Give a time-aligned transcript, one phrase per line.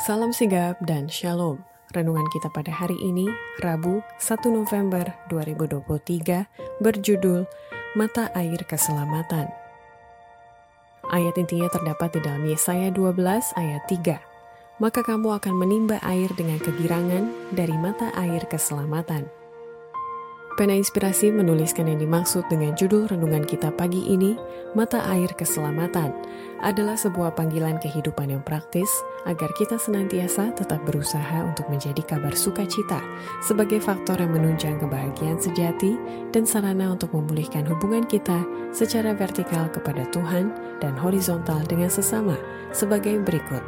[0.00, 1.60] Salam sigap dan shalom.
[1.92, 3.28] Renungan kita pada hari ini,
[3.60, 6.48] Rabu 1 November 2023,
[6.80, 7.44] berjudul
[7.92, 9.52] Mata Air Keselamatan.
[11.12, 14.16] Ayat intinya terdapat di dalam Yesaya 12 ayat 3.
[14.80, 19.41] Maka kamu akan menimba air dengan kegirangan dari mata air keselamatan.
[20.52, 24.36] Pena Inspirasi menuliskan yang dimaksud dengan judul renungan kita pagi ini,
[24.76, 26.12] Mata Air Keselamatan,
[26.60, 28.92] adalah sebuah panggilan kehidupan yang praktis
[29.24, 33.00] agar kita senantiasa tetap berusaha untuk menjadi kabar sukacita
[33.40, 35.96] sebagai faktor yang menunjang kebahagiaan sejati
[36.36, 38.44] dan sarana untuk memulihkan hubungan kita
[38.76, 40.52] secara vertikal kepada Tuhan
[40.84, 42.36] dan horizontal dengan sesama
[42.76, 43.64] sebagai berikut.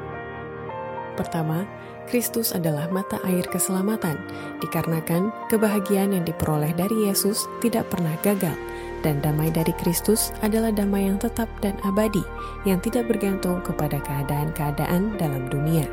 [1.14, 1.62] Pertama,
[2.04, 4.20] Kristus adalah mata air keselamatan,
[4.60, 8.54] dikarenakan kebahagiaan yang diperoleh dari Yesus tidak pernah gagal,
[9.00, 12.20] dan damai dari Kristus adalah damai yang tetap dan abadi,
[12.68, 15.88] yang tidak bergantung kepada keadaan-keadaan dalam dunia.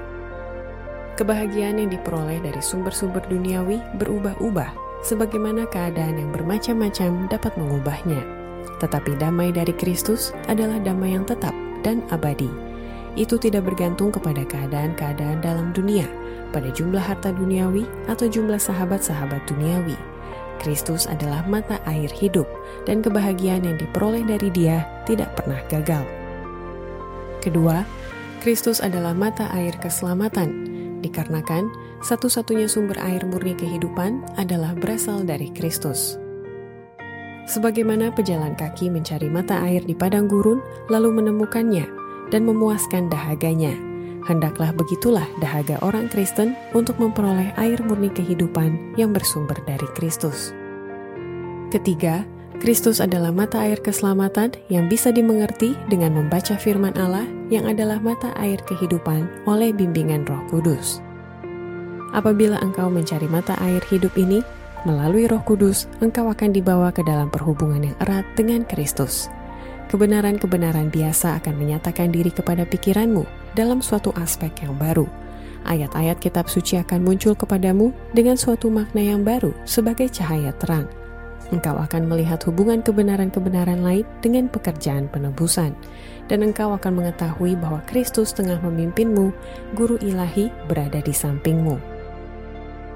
[1.16, 4.74] Kebahagiaan yang diperoleh dari sumber-sumber duniawi berubah-ubah,
[5.06, 8.20] sebagaimana keadaan yang bermacam-macam dapat mengubahnya.
[8.84, 11.54] Tetapi damai dari Kristus adalah damai yang tetap
[11.86, 12.71] dan abadi
[13.20, 16.08] itu tidak bergantung kepada keadaan-keadaan dalam dunia,
[16.56, 19.96] pada jumlah harta duniawi atau jumlah sahabat-sahabat duniawi.
[20.62, 22.46] Kristus adalah mata air hidup,
[22.86, 26.06] dan kebahagiaan yang diperoleh dari Dia tidak pernah gagal.
[27.42, 27.82] Kedua,
[28.46, 30.70] Kristus adalah mata air keselamatan,
[31.02, 31.70] dikarenakan
[32.06, 36.22] satu-satunya sumber air murni kehidupan adalah berasal dari Kristus.
[37.50, 40.62] Sebagaimana pejalan kaki mencari mata air di padang gurun,
[40.94, 42.01] lalu menemukannya,
[42.32, 43.76] dan memuaskan dahaganya.
[44.26, 50.56] Hendaklah begitulah dahaga orang Kristen untuk memperoleh air murni kehidupan yang bersumber dari Kristus.
[51.70, 52.24] Ketiga,
[52.62, 58.30] Kristus adalah mata air keselamatan yang bisa dimengerti dengan membaca firman Allah yang adalah mata
[58.38, 61.02] air kehidupan oleh bimbingan Roh Kudus.
[62.14, 64.46] Apabila engkau mencari mata air hidup ini,
[64.86, 69.32] melalui Roh Kudus, engkau akan dibawa ke dalam perhubungan yang erat dengan Kristus
[69.92, 73.28] kebenaran-kebenaran biasa akan menyatakan diri kepada pikiranmu
[73.60, 75.04] dalam suatu aspek yang baru.
[75.68, 80.88] Ayat-ayat kitab suci akan muncul kepadamu dengan suatu makna yang baru sebagai cahaya terang.
[81.52, 85.76] Engkau akan melihat hubungan kebenaran-kebenaran lain dengan pekerjaan penebusan,
[86.32, 89.36] dan engkau akan mengetahui bahwa Kristus tengah memimpinmu,
[89.76, 91.76] guru ilahi berada di sampingmu.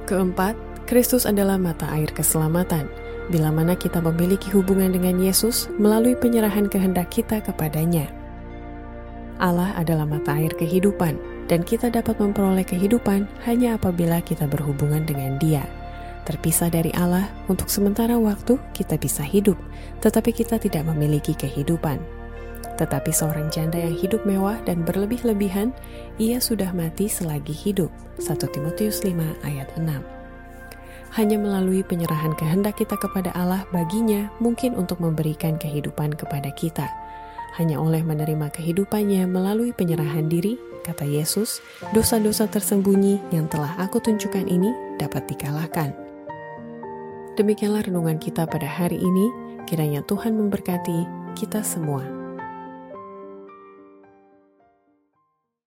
[0.07, 0.55] Keempat,
[0.87, 2.87] Kristus adalah mata air keselamatan
[3.29, 8.09] bila mana kita memiliki hubungan dengan Yesus melalui penyerahan kehendak kita kepadanya.
[9.41, 15.35] Allah adalah mata air kehidupan, dan kita dapat memperoleh kehidupan hanya apabila kita berhubungan dengan
[15.37, 15.67] Dia.
[16.25, 19.59] Terpisah dari Allah, untuk sementara waktu kita bisa hidup,
[20.01, 22.01] tetapi kita tidak memiliki kehidupan.
[22.75, 25.69] Tetapi seorang janda yang hidup mewah dan berlebih-lebihan,
[26.17, 27.93] ia sudah mati selagi hidup.
[28.17, 29.15] 1 Timotius 5
[29.45, 30.24] ayat 6
[31.15, 36.91] hanya melalui penyerahan kehendak kita kepada Allah baginya mungkin untuk memberikan kehidupan kepada kita.
[37.55, 41.63] Hanya oleh menerima kehidupannya melalui penyerahan diri, kata Yesus,
[41.95, 45.95] dosa-dosa tersembunyi yang telah aku tunjukkan ini dapat dikalahkan.
[47.39, 49.31] Demikianlah renungan kita pada hari ini,
[49.63, 52.24] kiranya Tuhan memberkati kita semua.